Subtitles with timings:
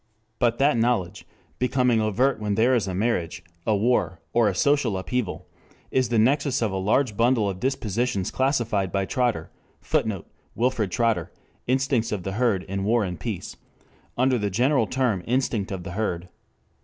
[0.39, 1.27] But that knowledge,
[1.59, 5.45] becoming overt when there is a marriage, a war, or a social upheaval,
[5.91, 9.51] is the nexus of a large bundle of dispositions classified by Trotter
[9.81, 10.25] [Footnote:
[10.57, 10.87] W.
[10.87, 11.31] Trotter,
[11.67, 13.57] Instincts of the Herd in War and Peace.]
[14.17, 16.29] under the general term instinct of the herd.